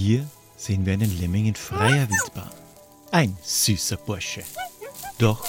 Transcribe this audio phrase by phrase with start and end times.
[0.00, 2.52] Hier sehen wir einen Lemming in freier Wildbahn.
[3.10, 4.44] Ein süßer Bursche.
[5.18, 5.44] Doch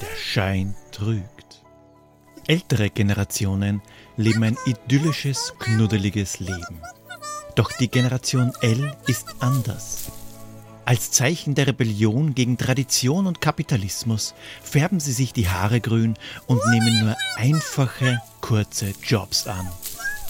[0.00, 1.62] der Schein trügt.
[2.48, 3.80] Ältere Generationen
[4.16, 6.82] leben ein idyllisches, knuddeliges Leben.
[7.54, 10.10] Doch die Generation L ist anders.
[10.84, 16.16] Als Zeichen der Rebellion gegen Tradition und Kapitalismus färben sie sich die Haare grün
[16.48, 19.70] und nehmen nur einfache, kurze Jobs an,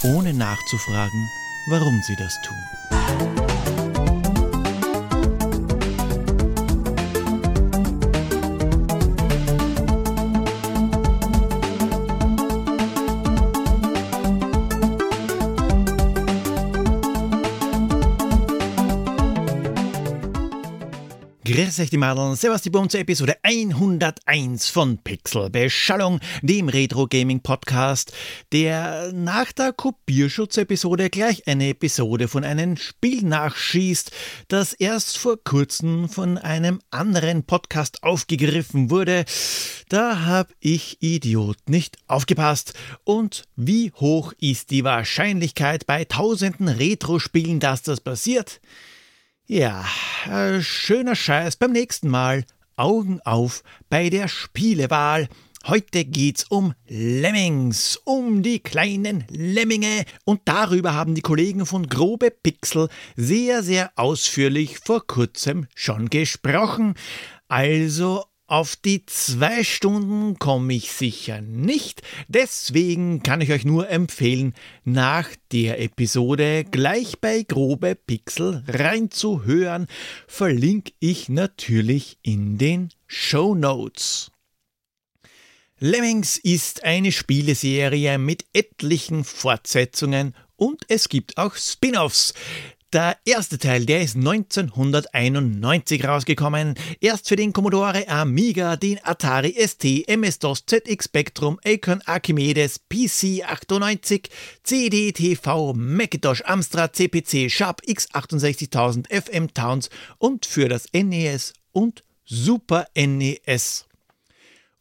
[0.03, 1.29] ohne nachzufragen,
[1.69, 3.58] warum sie das tun.
[21.79, 27.07] Grüß euch die Madeln, servus die Bum zur Episode 101 von Pixel Beschallung, dem Retro
[27.07, 28.11] Gaming Podcast,
[28.51, 34.11] der nach der Kopierschutz-Episode gleich eine Episode von einem Spiel nachschießt,
[34.49, 39.25] das erst vor kurzem von einem anderen Podcast aufgegriffen wurde.
[39.89, 42.75] Da hab ich Idiot nicht aufgepasst.
[43.05, 48.61] Und wie hoch ist die Wahrscheinlichkeit bei tausenden Retro-Spielen, dass das passiert?
[49.51, 49.87] Ja,
[50.31, 52.45] äh, schöner Scheiß beim nächsten Mal.
[52.77, 55.27] Augen auf bei der Spielewahl.
[55.67, 60.05] Heute geht's um Lemmings, um die kleinen Lemminge.
[60.27, 66.93] Und darüber haben die Kollegen von Grobe Pixel sehr, sehr ausführlich vor kurzem schon gesprochen.
[67.49, 74.55] Also auf die zwei Stunden komme ich sicher nicht, deswegen kann ich euch nur empfehlen,
[74.85, 79.87] nach der Episode gleich bei grobe Pixel reinzuhören.
[80.27, 84.31] Verlinke ich natürlich in den Show Notes.
[85.79, 92.33] Lemmings ist eine Spieleserie mit etlichen Fortsetzungen und es gibt auch Spin-offs.
[92.95, 96.75] Der erste Teil, der ist 1991 rausgekommen.
[97.03, 104.31] Erst für den Commodore Amiga, den Atari ST, MS-DOS, ZX Spectrum, Acorn Archimedes, PC 98,
[104.63, 112.87] CD, TV, Macintosh, Amstrad, CPC, Sharp X68000, FM Towns und für das NES und Super
[112.97, 113.85] NES.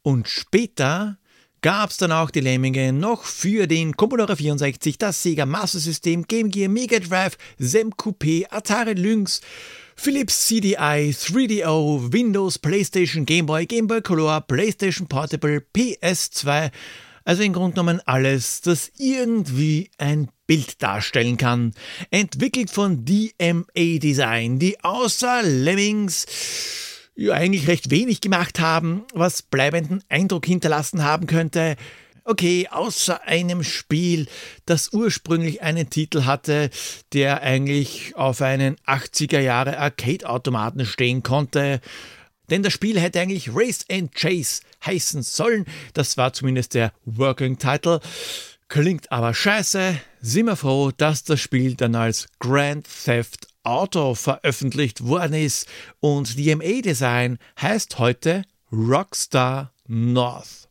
[0.02, 1.18] Und später
[1.62, 6.24] gab es dann auch die Lemminge noch für den Commodore 64, das Sega Master System,
[6.24, 9.42] Game Gear, Mega Drive, SEM Coupé, Atari Lynx,
[9.96, 16.72] Philips CDI, 3DO, Windows, PlayStation, Game Boy, Game Boy Color, PlayStation Portable, PS2,
[17.26, 21.74] also im Grunde genommen alles, das irgendwie ein Bild darstellen kann.
[22.10, 26.26] Entwickelt von DMA Design, die außer Lemmings
[27.18, 31.76] ja eigentlich recht wenig gemacht haben, was bleibenden Eindruck hinterlassen haben könnte.
[32.24, 34.28] Okay, außer einem Spiel,
[34.66, 36.70] das ursprünglich einen Titel hatte,
[37.14, 41.80] der eigentlich auf einen 80er Jahre Arcade-Automaten stehen konnte.
[42.50, 45.66] Denn das Spiel hätte eigentlich Race and Chase heißen sollen.
[45.94, 48.00] Das war zumindest der Working Title.
[48.68, 49.98] Klingt aber scheiße.
[50.20, 55.68] Sind wir froh, dass das Spiel dann als Grand Theft Auto veröffentlicht worden ist
[56.00, 60.70] und DMA-Design heißt heute Rockstar North.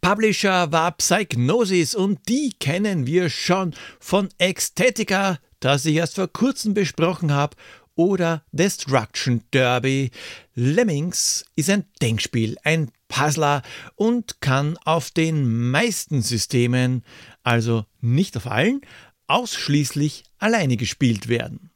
[0.00, 6.74] Publisher war Psychnosis und die kennen wir schon von Ecstatica, das ich erst vor kurzem
[6.74, 7.56] besprochen habe,
[7.96, 10.10] oder Destruction Derby.
[10.54, 13.62] Lemmings ist ein Denkspiel, ein Puzzler
[13.94, 17.04] und kann auf den meisten Systemen,
[17.42, 18.80] also nicht auf allen,
[19.26, 21.70] ausschließlich alleine gespielt werden.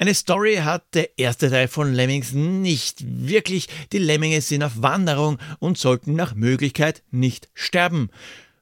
[0.00, 3.68] Eine Story hat der erste Teil von Lemmings nicht wirklich.
[3.92, 8.08] Die Lemminge sind auf Wanderung und sollten nach Möglichkeit nicht sterben.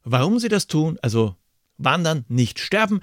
[0.03, 1.37] Warum sie das tun, also
[1.77, 3.03] wandern, nicht sterben,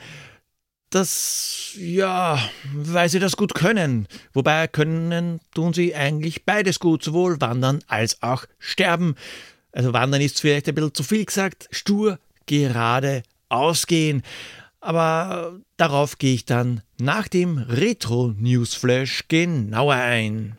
[0.90, 2.38] das, ja,
[2.74, 4.06] weil sie das gut können.
[4.34, 9.16] Wobei können tun sie eigentlich beides gut, sowohl wandern als auch sterben.
[9.72, 14.24] Also wandern ist vielleicht ein bisschen zu viel gesagt, stur gerade ausgehen
[14.85, 20.57] aber darauf gehe ich dann nach dem Retro Newsflash genauer ein.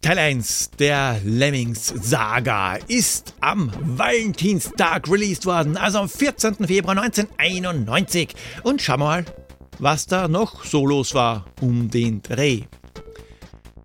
[0.00, 6.66] Teil 1 der Lemmings Saga ist am Valentinstag released worden, also am 14.
[6.66, 8.34] Februar 1991.
[8.62, 9.26] Und schau mal,
[9.78, 12.62] was da noch so los war um den Dreh.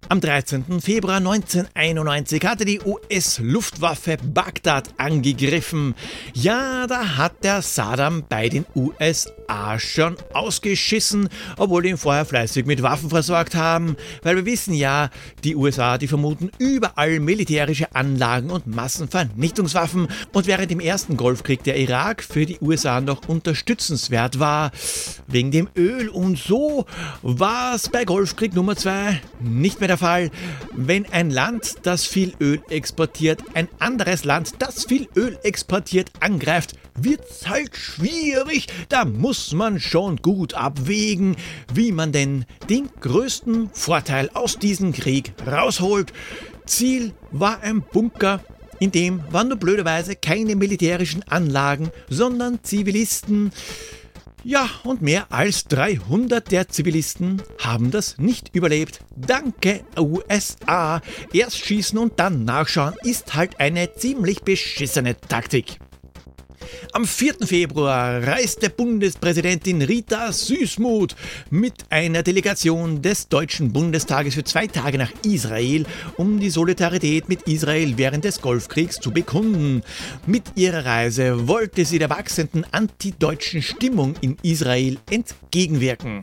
[0.07, 0.81] Am 13.
[0.81, 5.95] Februar 1991 hatte die US-Luftwaffe Bagdad angegriffen.
[6.35, 12.67] Ja, da hat der Saddam bei den USA schon ausgeschissen, obwohl die ihn vorher fleißig
[12.67, 13.95] mit Waffen versorgt haben.
[14.21, 15.09] Weil wir wissen ja,
[15.43, 20.07] die USA, die vermuten überall militärische Anlagen und Massenvernichtungswaffen.
[20.33, 24.69] Und während im ersten Golfkrieg der Irak für die USA noch unterstützenswert war,
[25.25, 26.85] wegen dem Öl und so,
[27.23, 30.31] war es bei Golfkrieg Nummer 2 nicht mehr der der Fall,
[30.74, 36.75] wenn ein Land, das viel Öl exportiert, ein anderes Land, das viel Öl exportiert, angreift,
[36.95, 38.68] wird's halt schwierig.
[38.89, 41.38] Da muss man schon gut abwägen,
[41.74, 46.12] wie man denn den größten Vorteil aus diesem Krieg rausholt.
[46.65, 48.41] Ziel war ein Bunker,
[48.80, 53.53] in dem waren nur blöderweise keine militärischen Anlagen, sondern Zivilisten.
[54.47, 59.00] Ja, und mehr als 300 der Zivilisten haben das nicht überlebt.
[59.15, 61.01] Danke USA.
[61.33, 65.80] Erst schießen und dann nachschauen ist halt eine ziemlich beschissene Taktik.
[66.94, 67.35] Am 4.
[67.45, 71.15] Februar reiste Bundespräsidentin Rita Süßmuth
[71.50, 75.85] mit einer Delegation des Deutschen Bundestages für zwei Tage nach Israel,
[76.17, 79.81] um die Solidarität mit Israel während des Golfkriegs zu bekunden.
[80.25, 86.21] Mit ihrer Reise wollte sie der wachsenden antideutschen Stimmung in Israel entgegenwirken.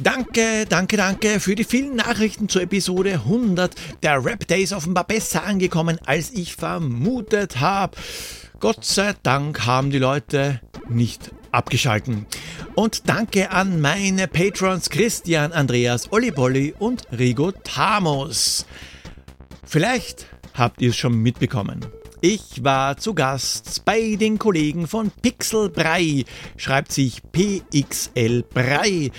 [0.00, 3.74] Danke, danke, danke für die vielen Nachrichten zur Episode 100.
[4.04, 7.96] Der Rap Day ist offenbar besser angekommen, als ich vermutet habe.
[8.60, 12.26] Gott sei Dank haben die Leute nicht abgeschalten.
[12.76, 18.66] Und danke an meine Patrons Christian, Andreas, Olli Bolli und Rigo Tamos.
[19.64, 21.84] Vielleicht habt ihr es schon mitbekommen.
[22.20, 26.24] Ich war zu Gast bei den Kollegen von Pixel Brei,
[26.56, 29.12] schreibt sich PXL Brei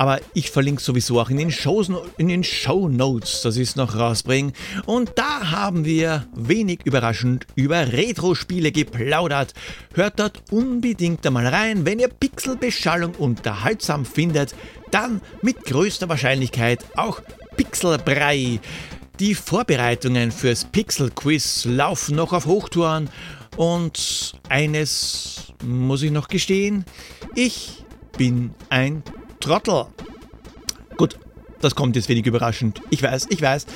[0.00, 3.76] aber ich verlinke sowieso auch in den, Shows, in den Show Notes, dass ich es
[3.76, 4.54] noch rausbringe.
[4.86, 9.52] Und da haben wir wenig überraschend über Retro-Spiele geplaudert.
[9.92, 14.54] Hört dort unbedingt einmal rein, wenn ihr Pixelbeschallung unterhaltsam findet,
[14.90, 17.20] dann mit größter Wahrscheinlichkeit auch
[17.58, 18.58] Pixelbrei.
[19.18, 23.10] Die Vorbereitungen fürs Pixel-Quiz laufen noch auf Hochtouren
[23.58, 26.86] und eines muss ich noch gestehen,
[27.34, 27.84] ich
[28.16, 29.02] bin ein
[29.40, 29.86] Trottel.
[30.96, 31.18] Gut,
[31.60, 32.80] das kommt jetzt wenig überraschend.
[32.90, 33.66] Ich weiß, ich weiß.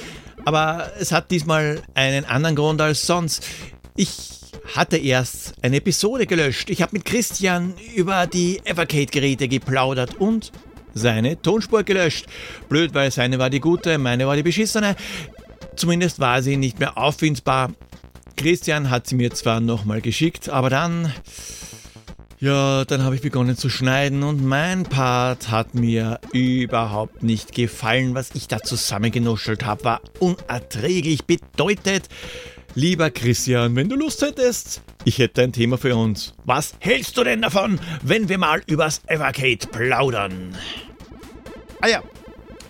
[0.45, 3.47] Aber es hat diesmal einen anderen Grund als sonst.
[3.97, 4.41] Ich
[4.75, 6.71] hatte erst eine Episode gelöscht.
[6.71, 10.53] Ich habe mit Christian über die Evercade-Geräte geplaudert und
[10.95, 12.27] seine Tonspur gelöscht.
[12.69, 14.97] Blöd, weil seine war die gute, meine war die beschissene.
[15.77, 17.73] Zumindest war sie nicht mehr auffindbar.
[18.37, 21.13] Christian hat sie mir zwar nochmal geschickt, aber dann
[22.45, 28.15] ja, dann habe ich begonnen zu schneiden und mein Part hat mir überhaupt nicht gefallen.
[28.15, 31.25] Was ich da zusammengenuschelt habe, war unerträglich.
[31.25, 32.11] Bedeutet,
[32.75, 36.35] lieber Christian, wenn du Lust hättest, ich hätte ein Thema für uns.
[36.45, 40.55] Was hältst du denn davon, wenn wir mal übers Evercade plaudern?
[41.81, 42.03] Ah ja,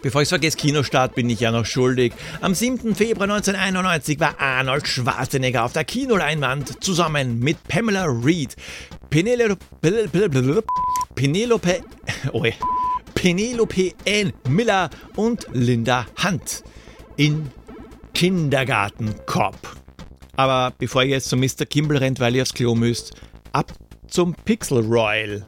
[0.05, 2.13] Bevor ich vergesse, Kinostart bin ich ja noch schuldig.
[2.43, 2.95] Am 7.
[2.95, 8.55] Februar 1991 war Arnold Schwarzenegger auf der Kinoleinwand zusammen mit Pamela Reed,
[9.09, 9.65] Penelope,
[11.15, 11.81] Penelope,
[12.33, 12.45] oh,
[13.15, 16.63] Penelope Ann Miller und Linda Hunt
[17.17, 17.51] in
[18.13, 19.57] Kindergarten Cop.
[20.37, 21.65] Aber bevor ihr jetzt zum Mr.
[21.65, 23.15] Kimball rennt, weil ihr aufs Klo müsst,
[23.53, 23.73] ab
[24.07, 25.47] zum Pixel Royal.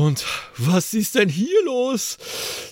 [0.00, 0.24] Und
[0.56, 2.16] was ist denn hier los?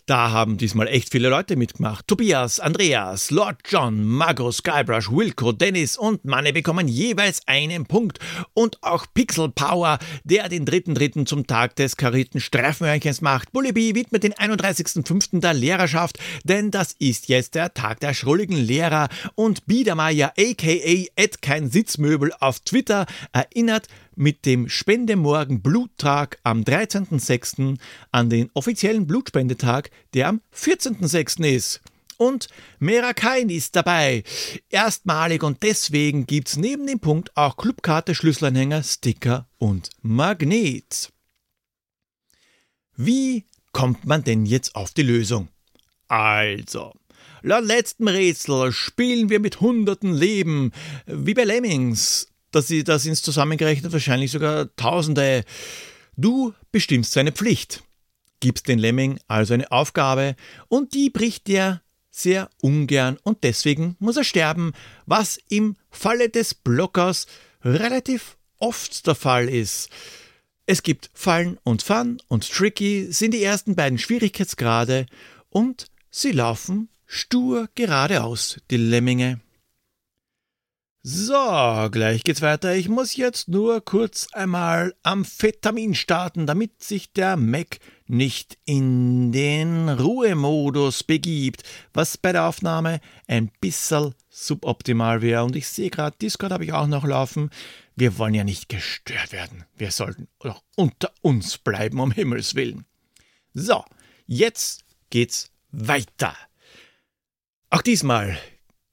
[0.06, 2.08] Da haben diesmal echt viele Leute mitgemacht.
[2.08, 8.18] Tobias, Andreas, Lord John, Margot, Skybrush, Wilco, Dennis und Manne bekommen jeweils einen Punkt.
[8.54, 13.52] Und auch Pixel Power, der den dritten Dritten zum Tag des karierten Streifenhörnchens macht.
[13.52, 15.40] Bulliby widmet den 31.05.
[15.40, 19.10] der Lehrerschaft, denn das ist jetzt der Tag der schrulligen Lehrer.
[19.34, 23.86] Und Biedermeier, aka Ed kein Sitzmöbel auf Twitter, erinnert
[24.18, 27.78] mit dem Spendemorgen Bluttag am 13.06.
[28.10, 31.44] an den offiziellen Blutspendetag, der am 14.06.
[31.46, 31.80] ist.
[32.16, 32.48] Und
[32.80, 34.24] Merakain ist dabei.
[34.70, 41.12] Erstmalig und deswegen gibt's neben dem Punkt auch Clubkarte, Schlüsselanhänger, Sticker und Magnet.
[42.96, 45.48] Wie kommt man denn jetzt auf die Lösung?
[46.08, 46.92] Also,
[47.42, 50.72] laut letztem Rätsel spielen wir mit hunderten Leben,
[51.06, 55.44] wie bei Lemmings dass sie das ins zusammengerechnet wahrscheinlich sogar Tausende.
[56.16, 57.82] Du bestimmst seine Pflicht,
[58.40, 60.36] gibst den Lemming also eine Aufgabe
[60.68, 64.72] und die bricht er sehr ungern und deswegen muss er sterben,
[65.06, 67.26] was im Falle des Blockers
[67.62, 69.90] relativ oft der Fall ist.
[70.66, 75.06] Es gibt Fallen und Fun und Tricky sind die ersten beiden Schwierigkeitsgrade
[75.48, 79.40] und sie laufen stur geradeaus, die Lemminge.
[81.10, 82.74] So, gleich geht's weiter.
[82.76, 89.88] Ich muss jetzt nur kurz einmal Amphetamin starten, damit sich der Mac nicht in den
[89.88, 91.62] Ruhemodus begibt,
[91.94, 95.44] was bei der Aufnahme ein bisschen suboptimal wäre.
[95.44, 97.48] Und ich sehe gerade, Discord habe ich auch noch laufen.
[97.96, 99.64] Wir wollen ja nicht gestört werden.
[99.78, 102.84] Wir sollten doch unter uns bleiben, um Himmels Willen.
[103.54, 103.82] So,
[104.26, 106.36] jetzt geht's weiter.
[107.70, 108.36] Auch diesmal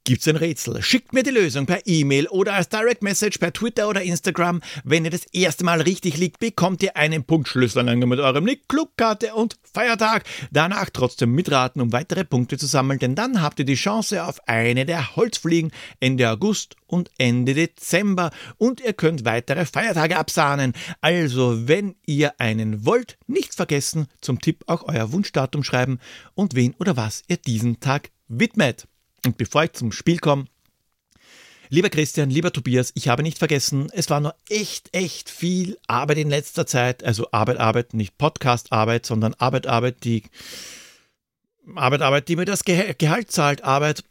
[0.08, 0.84] Gibt's ein Rätsel?
[0.84, 4.62] Schickt mir die Lösung per E-Mail oder als Direct Message per Twitter oder Instagram.
[4.84, 8.70] Wenn ihr das erste Mal richtig liegt, bekommt ihr einen Punkt Schlüsselanhänger mit eurem Nick,
[8.70, 10.26] Clubkarte und Feiertag.
[10.52, 14.48] Danach trotzdem mitraten, um weitere Punkte zu sammeln, denn dann habt ihr die Chance auf
[14.48, 20.74] eine der Holzfliegen Ende August und Ende Dezember und ihr könnt weitere Feiertage absahnen.
[21.02, 25.98] Also, wenn ihr einen wollt, nicht vergessen, zum Tipp auch euer Wunschdatum schreiben
[26.36, 28.88] und wen oder was ihr diesen Tag widmet.
[29.26, 30.46] Und bevor ich zum Spiel komme,
[31.70, 36.20] Lieber Christian, lieber Tobias, ich habe nicht vergessen, es war noch echt, echt viel Arbeit
[36.20, 37.04] in letzter Zeit.
[37.04, 40.24] Also Arbeit, Arbeit, nicht Podcast-Arbeit, sondern Arbeit, Arbeit, die
[41.74, 44.04] Arbeit, Arbeit, die mir das Gehalt zahlt, Arbeit.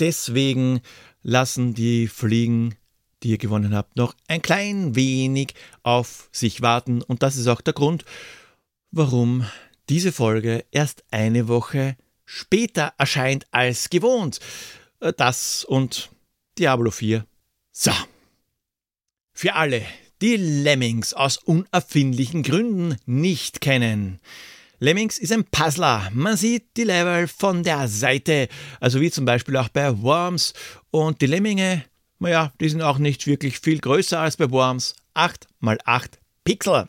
[0.00, 0.80] Deswegen
[1.22, 2.76] lassen die Fliegen,
[3.22, 7.02] die ihr gewonnen habt, noch ein klein wenig auf sich warten.
[7.02, 8.06] Und das ist auch der Grund,
[8.90, 9.44] warum
[9.90, 14.40] diese Folge erst eine Woche später erscheint als gewohnt.
[15.00, 16.10] Äh, das und
[16.58, 17.24] Diablo 4.
[17.72, 17.92] So.
[19.32, 19.82] Für alle,
[20.22, 24.20] die Lemmings aus unerfindlichen Gründen nicht kennen.
[24.78, 26.10] Lemmings ist ein Puzzler.
[26.12, 28.48] Man sieht die Level von der Seite,
[28.80, 30.52] also wie zum Beispiel auch bei Worms.
[30.90, 31.84] Und die Lemminge,
[32.18, 34.94] naja, die sind auch nicht wirklich viel größer als bei Worms.
[35.14, 36.88] 8 mal 8 Pixel.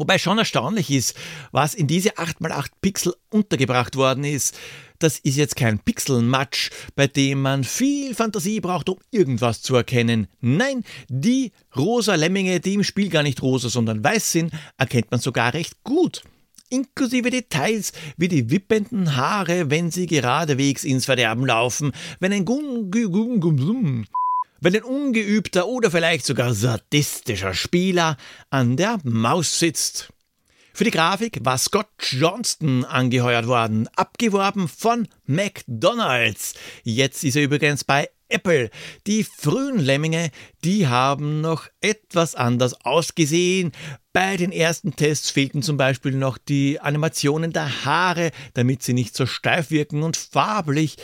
[0.00, 1.14] Wobei schon erstaunlich ist,
[1.52, 4.58] was in diese 8x8 Pixel untergebracht worden ist.
[4.98, 10.26] Das ist jetzt kein Pixelmatch, bei dem man viel Fantasie braucht, um irgendwas zu erkennen.
[10.40, 15.20] Nein, die rosa Lemminge, die im Spiel gar nicht rosa, sondern weiß sind, erkennt man
[15.20, 16.22] sogar recht gut
[16.72, 21.90] inklusive Details wie die wippenden Haare, wenn sie geradewegs ins Verderben laufen,
[22.20, 24.06] wenn ein Gung, Gung, Gung,
[24.60, 28.16] wenn ein ungeübter oder vielleicht sogar sadistischer Spieler
[28.50, 30.12] an der Maus sitzt.
[30.72, 36.54] Für die Grafik war Scott Johnston angeheuert worden, abgeworben von McDonald's.
[36.84, 38.70] Jetzt ist er übrigens bei Apple.
[39.06, 40.30] Die frühen Lemminge,
[40.64, 43.72] die haben noch etwas anders ausgesehen.
[44.12, 49.16] Bei den ersten Tests fehlten zum Beispiel noch die Animationen der Haare, damit sie nicht
[49.16, 50.96] so steif wirken und farblich.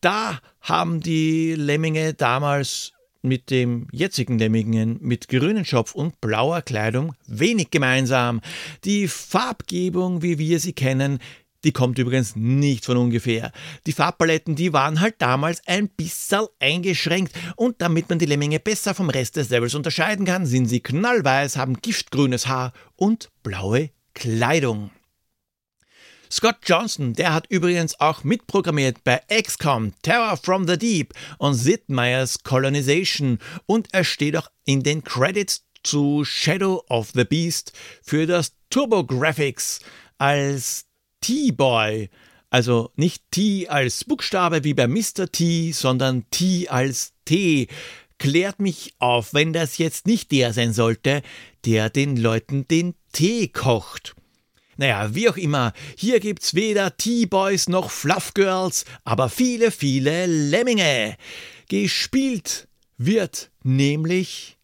[0.00, 2.92] Da haben die Lemminge damals
[3.24, 8.40] mit dem jetzigen Lemmingen mit grünen Schopf und blauer Kleidung wenig gemeinsam.
[8.84, 11.18] Die Farbgebung, wie wir sie kennen,
[11.64, 13.50] die kommt übrigens nicht von ungefähr.
[13.86, 18.94] Die Farbpaletten, die waren halt damals ein bisschen eingeschränkt und damit man die Lemminge besser
[18.94, 24.90] vom Rest des Levels unterscheiden kann, sind sie knallweiß, haben giftgrünes Haar und blaue Kleidung.
[26.34, 31.88] Scott Johnson, der hat übrigens auch mitprogrammiert bei XCOM, Terror from the Deep und Sid
[31.88, 37.72] Meier's Colonization und er steht auch in den Credits zu Shadow of the Beast
[38.02, 39.78] für das Turbo Graphics
[40.18, 40.86] als
[41.20, 42.10] T-Boy.
[42.50, 45.30] Also nicht T als Buchstabe wie bei Mr.
[45.30, 47.68] T, sondern T als T.
[48.18, 51.22] Klärt mich auf, wenn das jetzt nicht der sein sollte,
[51.64, 54.16] der den Leuten den Tee kocht.
[54.76, 61.16] Naja, wie auch immer, hier gibt's weder T-Boys noch Fluff Girls, aber viele, viele Lemminge.
[61.68, 64.58] Gespielt wird nämlich,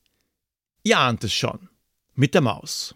[0.82, 1.68] ihr ahnt es schon,
[2.14, 2.94] mit der Maus.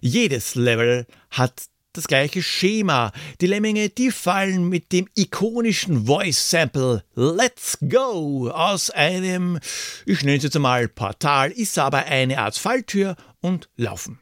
[0.00, 3.12] Jedes Level hat das gleiche Schema.
[3.40, 9.58] Die Lemminge, die fallen mit dem ikonischen Voice-Sample Let's Go aus einem,
[10.04, 14.20] ich nenne es jetzt einmal Portal, ist aber eine Art Falltür und laufen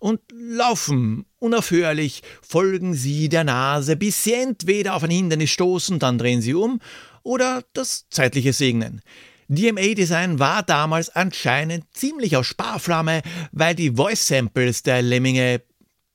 [0.00, 1.26] und laufen.
[1.38, 6.54] Unaufhörlich folgen sie der Nase, bis sie entweder auf ein Hindernis stoßen, dann drehen sie
[6.54, 6.80] um,
[7.22, 9.02] oder das zeitliche segnen.
[9.48, 15.62] DMA-Design war damals anscheinend ziemlich aus Sparflamme, weil die Voice-Samples der Lemminge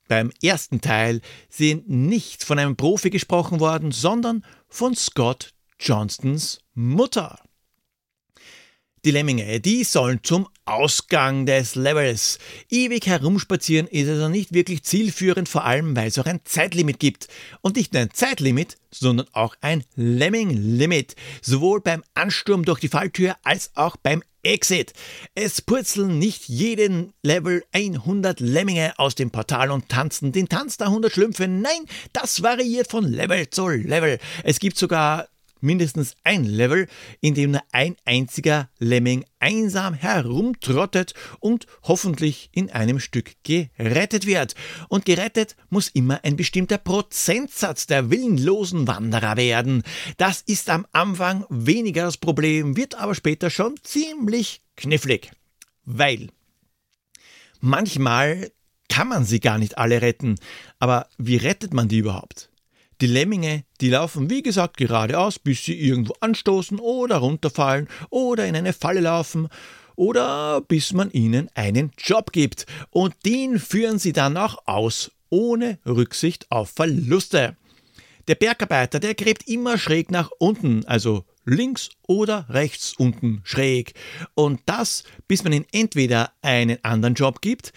[0.07, 7.39] beim ersten Teil sind nicht von einem Profi gesprochen worden, sondern von Scott Johnstons Mutter.
[9.05, 12.39] Die Lemminge, die sollen zum Ausgang des Levels.
[12.71, 17.27] Ewig herumspazieren ist also nicht wirklich zielführend, vor allem weil es auch ein Zeitlimit gibt.
[17.61, 21.15] Und nicht nur ein Zeitlimit, sondern auch ein Lemming-Limit.
[21.43, 24.93] Sowohl beim Ansturm durch die Falltür als auch beim Exit.
[25.35, 30.87] Es purzeln nicht jeden Level 100 Lemminge aus dem Portal und tanzen den Tanz der
[30.87, 31.47] 100 Schlümpfe.
[31.47, 34.17] Nein, das variiert von Level zu Level.
[34.43, 35.27] Es gibt sogar
[35.61, 36.87] mindestens ein Level,
[37.21, 44.55] in dem nur ein einziger Lemming einsam herumtrottet und hoffentlich in einem Stück gerettet wird.
[44.89, 49.83] Und gerettet muss immer ein bestimmter Prozentsatz der willenlosen Wanderer werden.
[50.17, 55.31] Das ist am Anfang weniger das Problem, wird aber später schon ziemlich knifflig.
[55.85, 56.29] Weil
[57.59, 58.51] manchmal
[58.89, 60.35] kann man sie gar nicht alle retten,
[60.79, 62.49] aber wie rettet man die überhaupt?
[63.01, 68.55] Die Lemminge, die laufen wie gesagt geradeaus, bis sie irgendwo anstoßen oder runterfallen oder in
[68.55, 69.49] eine Falle laufen
[69.95, 72.65] oder bis man ihnen einen Job gibt.
[72.91, 77.57] Und den führen sie dann auch aus, ohne Rücksicht auf Verluste.
[78.27, 83.93] Der Bergarbeiter, der gräbt immer schräg nach unten, also links oder rechts unten schräg.
[84.33, 87.71] Und das, bis man ihm entweder einen anderen Job gibt,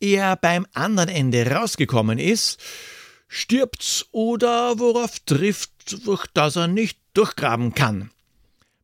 [0.00, 2.60] er beim anderen Ende rausgekommen ist,
[3.32, 8.10] stirbt's oder worauf trifft, durch das er nicht durchgraben kann.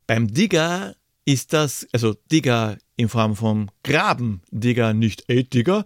[0.07, 5.85] Beim Digger ist das, also Digger in Form von Graben, Digger, nicht A-Digger,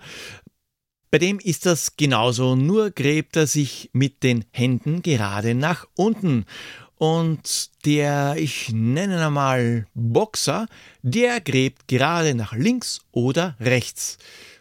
[1.11, 6.47] bei dem ist das genauso, nur gräbt er sich mit den Händen gerade nach unten.
[6.95, 10.69] Und der, ich nenne ihn mal Boxer,
[11.02, 14.19] der gräbt gerade nach links oder rechts.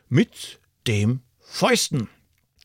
[0.10, 2.10] Mit dem Fäusten.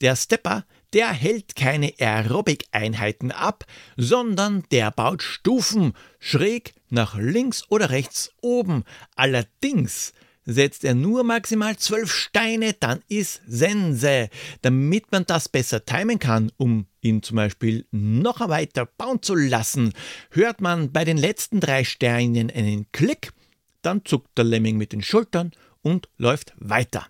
[0.01, 0.65] Der Stepper,
[0.97, 3.67] der hält keine Aerobic-Einheiten ab,
[3.99, 8.83] sondern der baut Stufen schräg nach links oder rechts oben.
[9.15, 10.15] Allerdings
[10.47, 14.31] setzt er nur maximal zwölf Steine, dann ist Sense.
[14.63, 19.93] Damit man das besser timen kann, um ihn zum Beispiel noch weiter bauen zu lassen,
[20.31, 23.35] hört man bei den letzten drei Steinen einen Klick,
[23.83, 25.51] dann zuckt der Lemming mit den Schultern
[25.83, 27.07] und läuft weiter.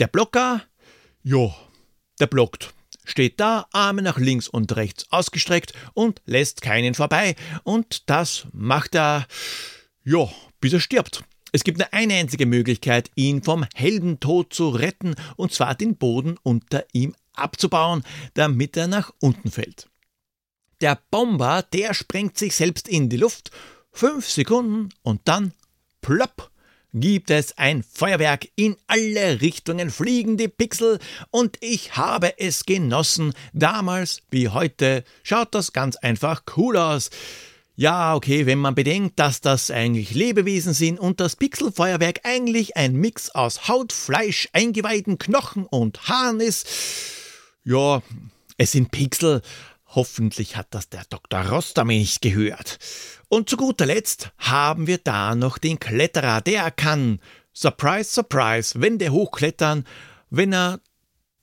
[0.00, 0.60] Der Blocker,
[1.22, 1.50] ja,
[2.20, 2.72] der blockt.
[3.04, 7.36] Steht da, Arme nach links und rechts ausgestreckt und lässt keinen vorbei.
[7.62, 9.26] Und das macht er,
[10.04, 10.28] ja,
[10.60, 11.22] bis er stirbt.
[11.52, 16.36] Es gibt nur eine einzige Möglichkeit, ihn vom Heldentod zu retten, und zwar den Boden
[16.42, 18.02] unter ihm abzubauen,
[18.32, 19.88] damit er nach unten fällt.
[20.80, 23.50] Der Bomber, der sprengt sich selbst in die Luft,
[23.92, 25.52] fünf Sekunden und dann
[26.00, 26.50] plopp
[26.94, 33.34] gibt es ein Feuerwerk, in alle Richtungen fliegen die Pixel und ich habe es genossen.
[33.52, 37.10] Damals wie heute schaut das ganz einfach cool aus.
[37.76, 42.94] Ja, okay, wenn man bedenkt, dass das eigentlich Lebewesen sind und das Pixelfeuerwerk eigentlich ein
[42.94, 46.68] Mix aus Haut, Fleisch, Eingeweiden, Knochen und Haaren ist.
[47.64, 48.00] Ja,
[48.56, 49.42] es sind Pixel.
[49.88, 51.40] Hoffentlich hat das der Dr.
[51.40, 52.78] Rostami nicht gehört.
[53.34, 57.18] Und zu guter Letzt haben wir da noch den Kletterer, der kann,
[57.52, 59.84] surprise, surprise, wenn der hochklettern,
[60.30, 60.78] wenn er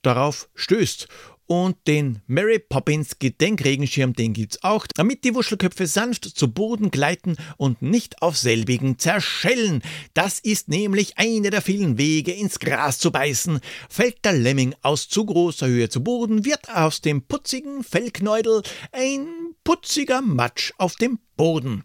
[0.00, 1.06] darauf stößt.
[1.44, 7.36] Und den Mary Poppins Gedenkregenschirm, den gibt's auch, damit die Wuschelköpfe sanft zu Boden gleiten
[7.58, 9.82] und nicht auf selbigen zerschellen.
[10.14, 13.60] Das ist nämlich einer der vielen Wege, ins Gras zu beißen.
[13.90, 19.41] Fällt der Lemming aus zu großer Höhe zu Boden, wird aus dem putzigen Fellknäudel ein
[19.64, 21.84] putziger Matsch auf dem Boden.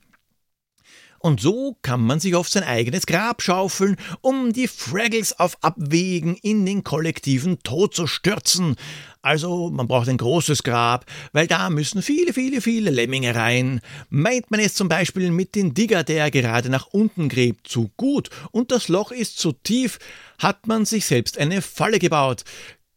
[1.20, 6.36] Und so kann man sich auf sein eigenes Grab schaufeln, um die Fraggles auf Abwägen
[6.36, 8.76] in den kollektiven Tod zu stürzen.
[9.24, 13.82] Also man braucht ein großes Grab, weil da müssen viele, viele, viele Lemminge rein.
[14.10, 18.30] Meint man es zum Beispiel mit dem Digger, der gerade nach unten gräbt, zu gut
[18.52, 19.98] und das Loch ist zu tief,
[20.40, 22.44] hat man sich selbst eine Falle gebaut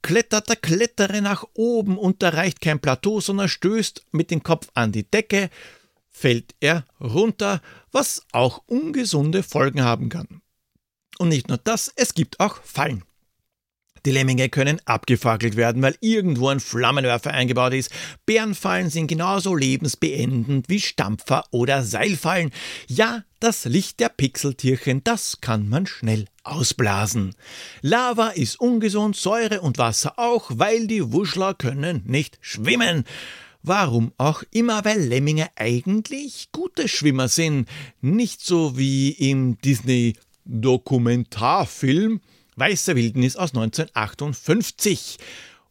[0.02, 4.92] klettert der Kletterer nach oben und erreicht kein Plateau, sondern stößt mit dem Kopf an
[4.92, 5.50] die Decke,
[6.10, 10.42] fällt er runter, was auch ungesunde Folgen haben kann.
[11.18, 13.04] Und nicht nur das, es gibt auch Fallen.
[14.06, 17.90] Die Lemminge können abgefackelt werden, weil irgendwo ein Flammenwerfer eingebaut ist.
[18.24, 22.50] Bärenfallen sind genauso lebensbeendend wie Stampfer oder Seilfallen.
[22.86, 27.34] Ja, das Licht der Pixeltierchen, das kann man schnell ausblasen.
[27.82, 33.04] Lava ist ungesund, Säure und Wasser auch, weil die Wuschler können nicht schwimmen.
[33.62, 37.68] Warum auch immer, weil Lemminge eigentlich gute Schwimmer sind.
[38.00, 42.22] Nicht so wie im Disney-Dokumentarfilm
[42.56, 45.18] Weiße Wildnis aus 1958.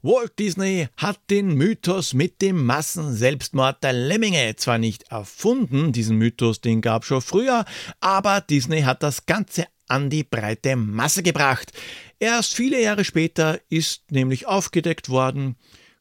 [0.02, 6.62] Walt Disney hat den Mythos mit dem Massenselbstmord der Lemminge zwar nicht erfunden, diesen Mythos,
[6.62, 7.66] den gab schon früher,
[8.00, 11.74] aber Disney hat das Ganze an die breite Masse gebracht.
[12.18, 15.58] Erst viele Jahre später ist nämlich aufgedeckt worden,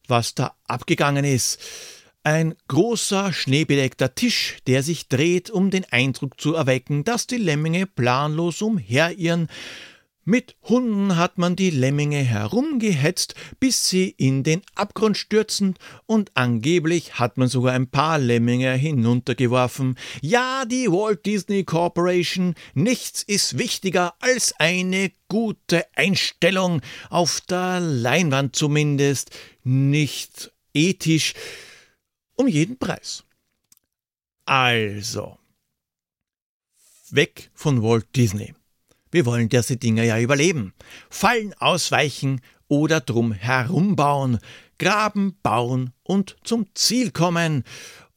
[0.07, 1.59] was da abgegangen ist.
[2.23, 7.87] Ein großer, schneebedeckter Tisch, der sich dreht, um den Eindruck zu erwecken, dass die Lemminge
[7.87, 9.49] planlos umherirren,
[10.29, 17.19] mit Hunden hat man die Lemminge herumgehetzt, bis sie in den Abgrund stürzen, und angeblich
[17.19, 19.97] hat man sogar ein paar Lemminge hinuntergeworfen.
[20.21, 28.55] Ja, die Walt Disney Corporation, nichts ist wichtiger als eine gute Einstellung, auf der Leinwand
[28.55, 29.31] zumindest,
[29.65, 31.33] nicht ethisch,
[32.35, 33.25] um jeden Preis.
[34.45, 35.39] Also,
[37.09, 38.53] weg von Walt Disney.
[39.11, 40.75] Wir wollen diese Dinger ja überleben.
[41.11, 44.39] Fallen ausweichen oder drum herumbauen,
[44.79, 47.65] graben, bauen und zum Ziel kommen.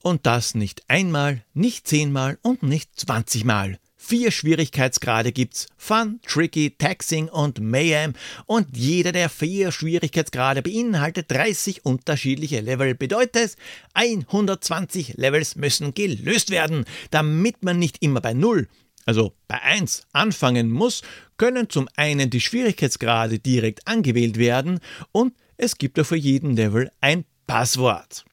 [0.03, 3.77] Und das nicht einmal, nicht zehnmal und nicht zwanzigmal.
[4.03, 5.67] Vier Schwierigkeitsgrade gibt's.
[5.77, 8.13] Fun, Tricky, Taxing und Mayhem.
[8.47, 12.95] Und jeder der vier Schwierigkeitsgrade beinhaltet 30 unterschiedliche Level.
[12.95, 13.55] Bedeutet,
[13.93, 18.67] 120 Levels müssen gelöst werden, damit man nicht immer bei Null
[19.05, 21.01] also bei 1 anfangen muss,
[21.37, 24.79] können zum einen die Schwierigkeitsgrade direkt angewählt werden
[25.11, 28.25] und es gibt auch für jeden Level ein Passwort.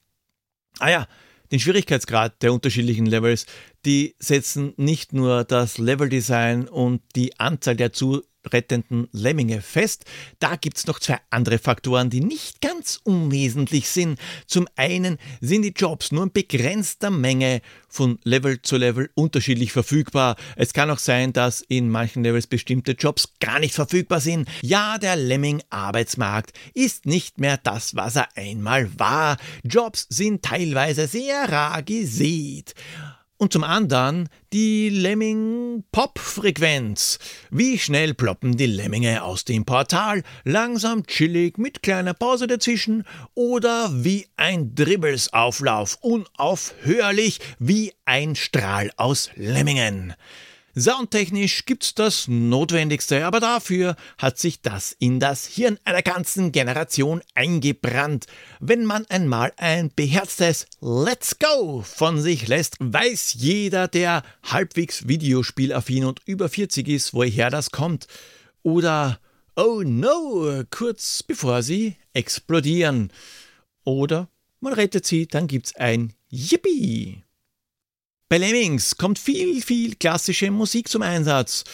[0.78, 1.08] Ah ja,
[1.50, 3.46] den Schwierigkeitsgrad der unterschiedlichen Levels,
[3.84, 10.04] die setzen nicht nur das Leveldesign und die Anzahl der zu rettenden Lemminge fest.
[10.38, 14.18] Da gibt's noch zwei andere Faktoren, die nicht ganz unwesentlich sind.
[14.46, 20.36] Zum einen sind die Jobs nur in begrenzter Menge von Level zu Level unterschiedlich verfügbar.
[20.56, 24.48] Es kann auch sein, dass in manchen Levels bestimmte Jobs gar nicht verfügbar sind.
[24.62, 29.36] Ja, der Lemming-Arbeitsmarkt ist nicht mehr das, was er einmal war.
[29.64, 32.74] Jobs sind teilweise sehr rar gesät.
[33.38, 37.20] Und zum anderen die Lemming-Pop-Frequenz.
[37.52, 40.24] Wie schnell ploppen die Lemminge aus dem Portal?
[40.42, 43.04] Langsam, chillig, mit kleiner Pause dazwischen?
[43.34, 50.14] Oder wie ein Dribbles-Auflauf, unaufhörlich wie ein Strahl aus Lemmingen?
[50.76, 57.22] Soundtechnisch gibt's das Notwendigste, aber dafür hat sich das in das Hirn einer ganzen Generation
[57.34, 58.26] eingebrannt.
[58.60, 66.04] Wenn man einmal ein beherztes Let's Go von sich lässt, weiß jeder, der halbwegs videospielaffin
[66.04, 68.06] und über 40 ist, woher das kommt.
[68.62, 69.18] Oder
[69.60, 73.12] Oh no, kurz bevor sie explodieren.
[73.82, 74.28] Oder
[74.60, 77.24] man rettet sie, dann gibt's ein Yippie.
[78.30, 81.64] Bei Lemmings kommt viel, viel klassische Musik zum Einsatz.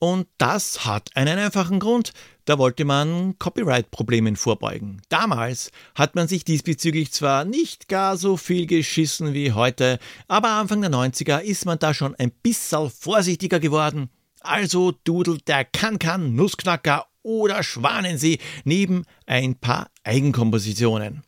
[0.00, 2.12] Und das hat einen einfachen Grund.
[2.46, 5.02] Da wollte man Copyright-Problemen vorbeugen.
[5.08, 10.80] Damals hat man sich diesbezüglich zwar nicht gar so viel geschissen wie heute, aber Anfang
[10.80, 14.10] der 90er ist man da schon ein bisschen vorsichtiger geworden.
[14.40, 21.22] Also dudelt der Kann-Kann, Nussknacker oder Schwanensee neben ein paar Eigenkompositionen.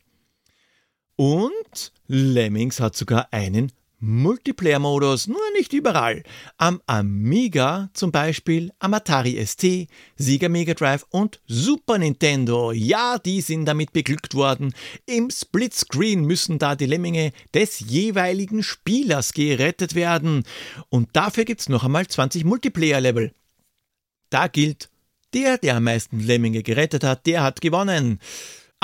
[1.15, 3.71] Und Lemmings hat sogar einen
[4.03, 6.23] Multiplayer-Modus, nur nicht überall.
[6.57, 9.87] Am Amiga zum Beispiel, am Atari ST,
[10.17, 12.73] Sega Mega Drive und Super Nintendo.
[12.73, 14.73] Ja, die sind damit beglückt worden.
[15.05, 20.43] Im Splitscreen müssen da die Lemminge des jeweiligen Spielers gerettet werden.
[20.89, 23.33] Und dafür gibt's noch einmal 20 Multiplayer-Level.
[24.29, 24.89] Da gilt,
[25.33, 28.19] der, der am meisten Lemminge gerettet hat, der hat gewonnen.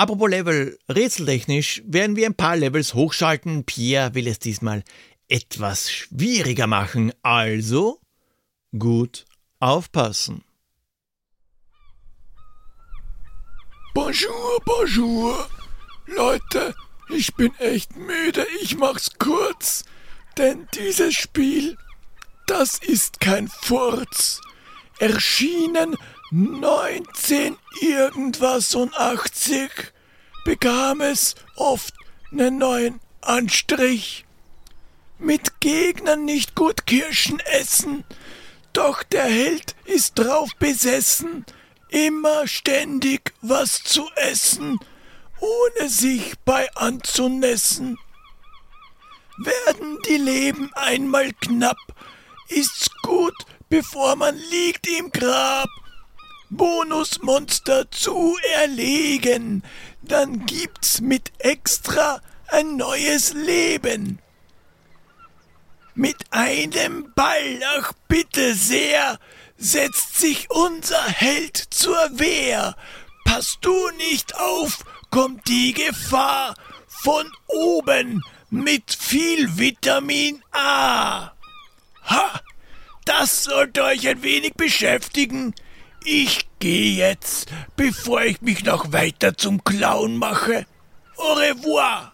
[0.00, 3.64] Apropos Level, rätseltechnisch werden wir ein paar Levels hochschalten.
[3.64, 4.82] Pierre will es diesmal
[5.30, 8.00] etwas schwieriger machen, also
[8.78, 9.24] gut
[9.58, 10.44] aufpassen.
[13.94, 15.48] Bonjour, bonjour.
[16.06, 16.74] Leute,
[17.08, 19.84] ich bin echt müde, ich mach's kurz.
[20.36, 21.76] Denn dieses Spiel,
[22.46, 24.40] das ist kein Furz.
[24.98, 25.96] Erschienen
[26.30, 29.70] 19 irgendwas und 80
[30.44, 31.94] bekam es oft
[32.30, 34.24] nen neuen Anstrich
[35.20, 38.04] mit Gegnern nicht gut Kirschen essen.
[38.72, 41.44] Doch der Held ist drauf besessen,
[41.88, 44.78] immer ständig was zu essen,
[45.40, 47.98] ohne sich bei anzunässen.
[49.38, 51.78] Werden die Leben einmal knapp,
[52.48, 53.34] ist's gut,
[53.68, 55.68] bevor man liegt im Grab.
[56.50, 59.62] Bonusmonster zu erlegen,
[60.02, 64.18] dann gibt's mit extra ein neues Leben.
[65.94, 69.18] Mit einem Ball, ach bitte sehr,
[69.56, 72.76] setzt sich unser Held zur Wehr.
[73.24, 76.54] Passt du nicht auf, kommt die Gefahr
[76.86, 81.32] von oben mit viel Vitamin A.
[82.04, 82.40] Ha!
[83.04, 85.54] Das sollte euch ein wenig beschäftigen.
[86.04, 90.66] Ich gehe jetzt, bevor ich mich noch weiter zum Clown mache.
[91.16, 92.09] Au revoir!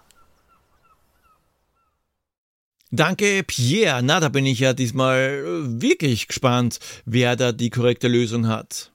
[2.96, 4.02] Danke, Pierre.
[4.02, 5.42] Na, da bin ich ja diesmal
[5.82, 8.90] wirklich gespannt, wer da die korrekte Lösung hat.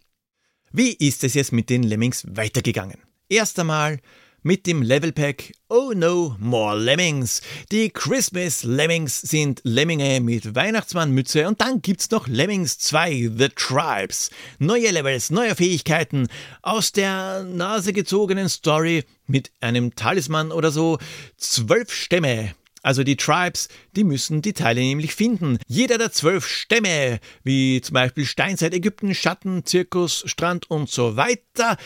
[0.71, 2.97] Wie ist es jetzt mit den Lemmings weitergegangen?
[3.29, 3.99] Erst einmal
[4.41, 7.43] mit dem Level Pack Oh No More Lemmings.
[7.71, 14.31] Die Christmas Lemmings sind Lemminge mit Weihnachtsmannmütze und dann gibt's noch Lemmings 2 The Tribes.
[14.57, 16.27] Neue Levels, neue Fähigkeiten
[16.63, 20.97] aus der Nase gezogenen Story mit einem Talisman oder so.
[21.37, 22.55] Zwölf Stämme.
[22.81, 25.59] Also die Tribes, die müssen die Teile nämlich finden.
[25.67, 31.77] Jeder der zwölf Stämme, wie zum Beispiel Steinzeit, Ägypten, Schatten, Zirkus, Strand und so weiter,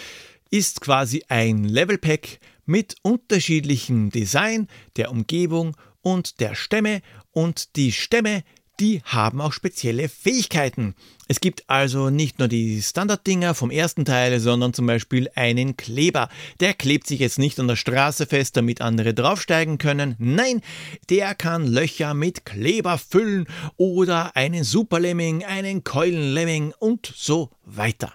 [0.52, 8.44] ist quasi ein Levelpack mit unterschiedlichem Design der Umgebung und der Stämme und die Stämme,
[8.80, 10.96] die haben auch spezielle Fähigkeiten.
[11.28, 16.30] Es gibt also nicht nur die Standarddinger vom ersten Teil, sondern zum Beispiel einen Kleber.
[16.60, 20.16] Der klebt sich jetzt nicht an der Straße fest, damit andere draufsteigen können.
[20.20, 20.62] Nein,
[21.10, 28.14] der kann Löcher mit Kleber füllen oder einen Superlemming, einen Keulenlemming und so weiter.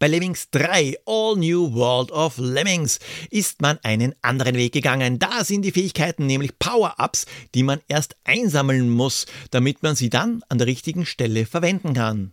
[0.00, 5.18] Bei Lemmings 3 All New World of Lemmings ist man einen anderen Weg gegangen.
[5.18, 10.42] Da sind die Fähigkeiten nämlich Power-Ups, die man erst einsammeln muss, damit man sie dann
[10.48, 12.30] an der richtigen Stelle verwenden kann.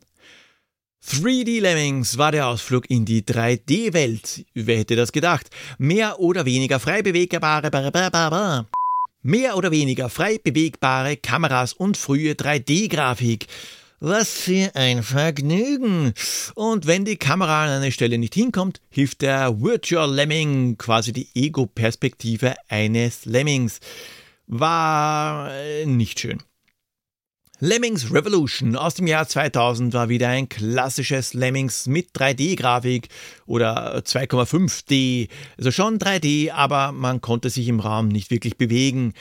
[1.08, 4.46] 3D Lemmings war der Ausflug in die 3D-Welt.
[4.54, 5.50] Wer hätte das gedacht?
[5.80, 8.68] Mehr oder weniger frei bewegbare,
[9.24, 13.48] mehr oder weniger frei bewegbare Kameras und frühe 3D-Grafik.
[14.08, 16.14] Was für ein Vergnügen!
[16.54, 21.28] Und wenn die Kamera an eine Stelle nicht hinkommt, hilft der Virtual Lemming, quasi die
[21.34, 23.80] Ego-Perspektive eines Lemmings.
[24.46, 26.38] War äh, nicht schön.
[27.60, 33.08] Lemmings Revolution aus dem Jahr 2000 war wieder ein klassisches Lemmings mit 3D-Grafik
[33.48, 35.30] oder 2,5D.
[35.58, 39.16] Also schon 3D, aber man konnte sich im Raum nicht wirklich bewegen.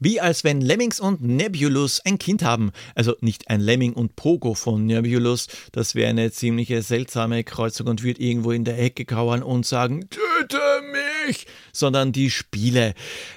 [0.00, 2.72] Wie als wenn Lemmings und Nebulus ein Kind haben.
[2.94, 5.48] Also nicht ein Lemming und Pogo von Nebulus.
[5.72, 10.08] Das wäre eine ziemliche seltsame Kreuzung und würde irgendwo in der Ecke kauern und sagen,
[10.10, 10.60] töte
[11.26, 11.46] mich!
[11.72, 12.94] Sondern die Spiele.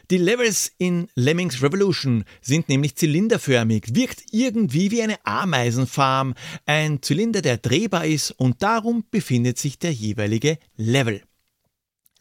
[0.09, 6.33] Die Levels in Lemmings Revolution sind nämlich zylinderförmig, wirkt irgendwie wie eine Ameisenfarm.
[6.65, 11.21] Ein Zylinder, der drehbar ist und darum befindet sich der jeweilige Level.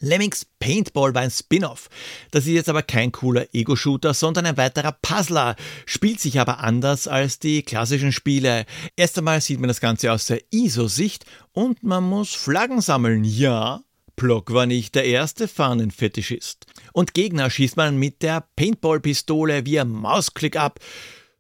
[0.01, 1.89] Lemmings Paintball war ein Spin-off.
[2.31, 5.57] Das ist jetzt aber kein cooler Ego-Shooter, sondern ein weiterer Puzzler,
[5.87, 8.67] spielt sich aber anders als die klassischen Spiele.
[8.97, 13.25] Erst einmal sieht man das Ganze aus der ISO-Sicht und man muss Flaggen sammeln.
[13.25, 13.83] Ja,
[14.17, 16.67] Block war nicht der erste Fahnenfetischist.
[16.93, 20.81] Und Gegner schießt man mit der Paintball-Pistole via Mausklick ab,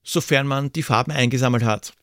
[0.02, 1.94] sofern man die Farben eingesammelt hat.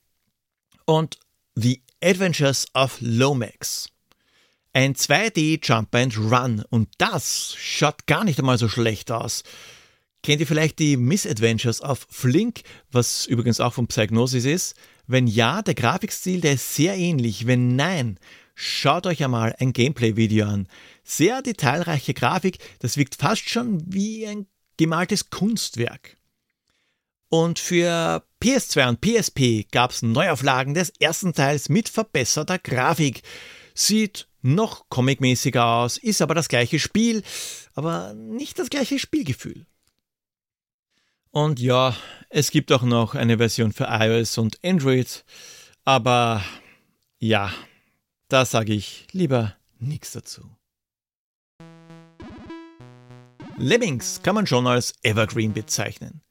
[0.86, 1.18] Und
[1.56, 3.93] The Adventures of Lomax.
[4.76, 9.44] Ein 2D Jump and Run und das schaut gar nicht einmal so schlecht aus.
[10.24, 14.76] Kennt ihr vielleicht die Misadventures of Flink, was übrigens auch von Psygnosis ist?
[15.06, 17.46] Wenn ja, der Grafikstil, der ist sehr ähnlich.
[17.46, 18.18] Wenn nein,
[18.56, 20.68] schaut euch einmal ein Gameplay-Video an.
[21.04, 26.18] Sehr detailreiche Grafik, das wirkt fast schon wie ein gemaltes Kunstwerk.
[27.30, 33.22] Und für PS2 und PSP gab es Neuauflagen des ersten Teils mit verbesserter Grafik.
[33.76, 37.24] Sieht noch comicmäßiger aus, ist aber das gleiche Spiel,
[37.74, 39.66] aber nicht das gleiche Spielgefühl.
[41.32, 41.96] Und ja,
[42.30, 45.26] es gibt auch noch eine Version für iOS und Android,
[45.84, 46.44] aber
[47.18, 47.52] ja,
[48.28, 50.44] da sage ich lieber nichts dazu.
[53.58, 56.22] Lemmings kann man schon als Evergreen bezeichnen.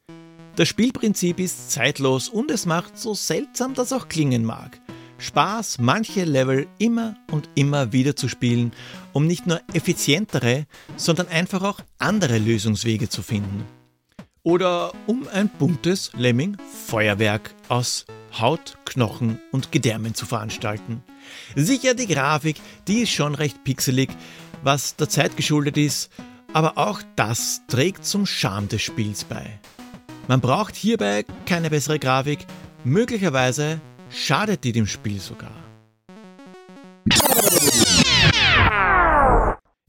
[0.56, 4.80] Das Spielprinzip ist zeitlos und es macht so seltsam das auch klingen mag.
[5.22, 8.72] Spaß, manche Level immer und immer wieder zu spielen,
[9.12, 13.64] um nicht nur effizientere, sondern einfach auch andere Lösungswege zu finden.
[14.42, 18.04] Oder um ein buntes Lemming-Feuerwerk aus
[18.40, 21.02] Haut, Knochen und Gedärmen zu veranstalten.
[21.54, 22.56] Sicher die Grafik,
[22.88, 24.10] die ist schon recht pixelig,
[24.62, 26.10] was der Zeit geschuldet ist,
[26.52, 29.58] aber auch das trägt zum Charme des Spiels bei.
[30.28, 32.46] Man braucht hierbei keine bessere Grafik,
[32.84, 33.80] möglicherweise
[34.12, 35.52] schadet die dem Spiel sogar.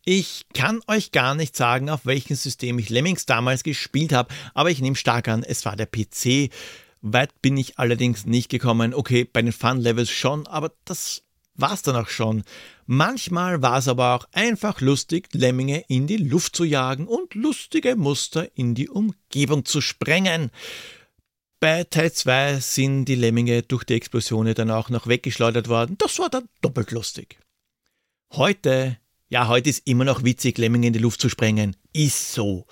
[0.06, 4.70] Ich kann euch gar nicht sagen, auf welchem System ich Lemmings damals gespielt habe, aber
[4.70, 6.52] ich nehme stark an, es war der PC.
[7.02, 8.94] Weit bin ich allerdings nicht gekommen.
[8.94, 11.24] Okay, bei den Fun-Levels schon, aber das
[11.56, 12.44] war's dann auch schon.
[12.86, 17.96] Manchmal war es aber auch einfach lustig, Lemminge in die Luft zu jagen und lustige
[17.96, 20.52] Muster in die Umgebung zu sprengen.
[21.64, 25.98] Bei Teil 2 sind die Lemminge durch die Explosion dann auch noch weggeschleudert worden.
[25.98, 27.40] Das war dann doppelt lustig.
[28.34, 28.98] Heute,
[29.30, 31.78] ja, heute ist immer noch witzig, Lemminge in die Luft zu sprengen.
[31.94, 32.66] Ist so.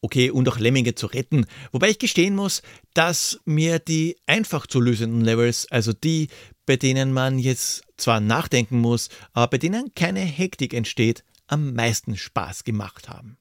[0.00, 1.46] Okay, und auch Lemminge zu retten.
[1.70, 6.26] Wobei ich gestehen muss, dass mir die einfach zu lösenden Levels, also die,
[6.66, 12.16] bei denen man jetzt zwar nachdenken muss, aber bei denen keine Hektik entsteht, am meisten
[12.16, 13.38] Spaß gemacht haben.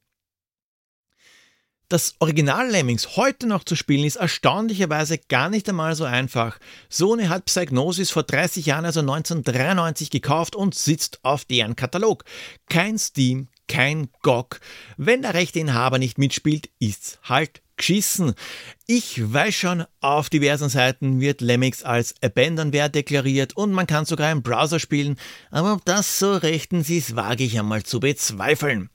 [1.90, 6.60] Das Original Lemmings heute noch zu spielen ist erstaunlicherweise gar nicht einmal so einfach.
[6.90, 12.26] Sony hat Psygnosis vor 30 Jahren, also 1993, gekauft und sitzt auf deren Katalog.
[12.68, 14.60] Kein Steam, kein GOG.
[14.98, 18.34] Wenn der Rechteinhaber nicht mitspielt, ist's halt geschissen.
[18.86, 24.34] Ich weiß schon, auf diversen Seiten wird Lemmings als Abandonware deklariert und man kann sogar
[24.34, 25.16] im Browser spielen,
[25.52, 28.90] aber ob das so rechtens ist, wage ich einmal zu bezweifeln.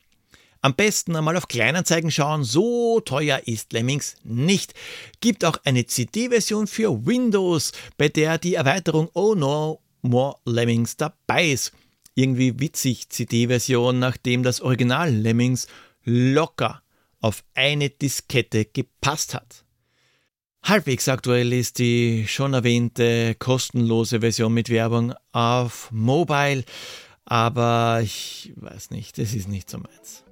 [0.65, 4.75] Am besten einmal auf Kleinanzeigen schauen, so teuer ist Lemmings nicht.
[5.21, 11.51] Gibt auch eine CD-Version für Windows, bei der die Erweiterung Oh No More Lemmings dabei
[11.51, 11.73] ist.
[12.15, 15.67] Irgendwie witzig CD-Version, nachdem das Original Lemmings
[16.05, 16.81] locker
[17.21, 19.65] auf eine Diskette gepasst hat.
[20.63, 26.63] Halbwegs aktuell ist die schon erwähnte kostenlose Version mit Werbung auf Mobile,
[27.25, 30.23] aber ich weiß nicht, das ist nicht so meins.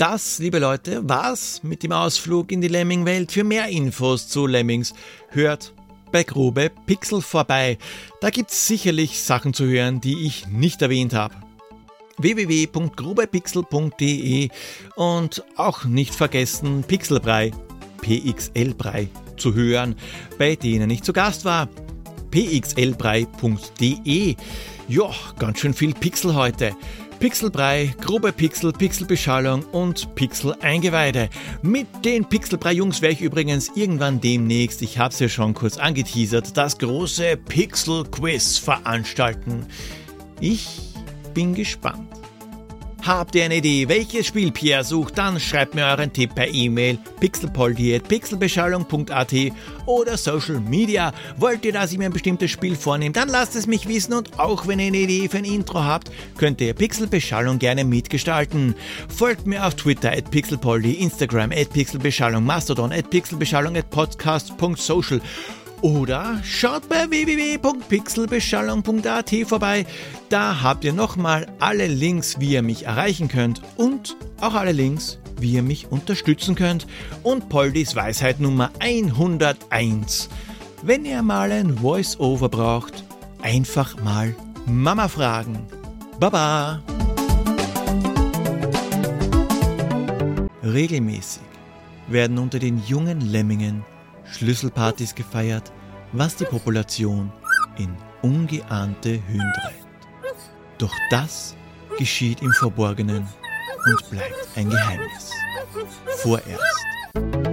[0.00, 3.32] Das, liebe Leute, war's mit dem Ausflug in die Lemming-Welt.
[3.32, 4.94] Für mehr Infos zu Lemmings
[5.28, 5.74] hört
[6.10, 7.76] bei Grube Pixel vorbei.
[8.22, 11.34] Da gibt's sicherlich Sachen zu hören, die ich nicht erwähnt habe.
[12.16, 14.48] www.grubepixel.de
[14.96, 17.50] und auch nicht vergessen Pixelbrei,
[18.00, 19.96] PXL-Brei zu hören,
[20.38, 21.68] bei denen ich zu Gast war.
[22.30, 23.26] pxlbrei.de.
[24.88, 26.74] Ja, ganz schön viel Pixel heute.
[27.20, 31.28] Pixelbrei, grobe Pixel, Pixelbeschallung und Pixel-Eingeweide.
[31.60, 36.56] Mit den Pixelbrei-Jungs werde ich übrigens irgendwann demnächst, ich habe es ja schon kurz angeteasert,
[36.56, 39.66] das große Pixel-Quiz veranstalten.
[40.40, 40.66] Ich
[41.34, 42.19] bin gespannt.
[43.02, 46.98] Habt ihr eine Idee, welches Spiel Pierre sucht, dann schreibt mir euren Tipp per E-Mail
[47.18, 49.34] pixelpoldi.pixelbeschallung.at
[49.86, 51.14] oder Social Media.
[51.38, 54.38] Wollt ihr, dass ich mir ein bestimmtes Spiel vornehme, dann lasst es mich wissen und
[54.38, 58.74] auch wenn ihr eine Idee für ein Intro habt, könnt ihr Pixelbeschallung gerne mitgestalten.
[59.08, 65.22] Folgt mir auf Twitter at pixelpoldi, Instagram at pixelbeschallung, Mastodon at pixelbeschallung at podcast.social
[65.82, 69.86] oder schaut bei www.pixelbeschallung.at vorbei.
[70.28, 75.18] Da habt ihr nochmal alle Links, wie ihr mich erreichen könnt und auch alle Links,
[75.38, 76.86] wie ihr mich unterstützen könnt.
[77.22, 80.28] Und Poldis Weisheit Nummer 101.
[80.82, 83.04] Wenn ihr mal ein Voice-Over braucht,
[83.42, 84.34] einfach mal
[84.66, 85.66] Mama fragen.
[86.18, 86.82] Baba!
[90.62, 91.42] Regelmäßig
[92.08, 93.84] werden unter den jungen Lemmingen
[94.32, 95.72] Schlüsselpartys gefeiert,
[96.12, 97.32] was die Population
[97.78, 99.86] in ungeahnte Höhen treibt.
[100.78, 101.54] Doch das
[101.98, 103.26] geschieht im Verborgenen
[103.86, 105.32] und bleibt ein Geheimnis.
[106.22, 107.49] Vorerst.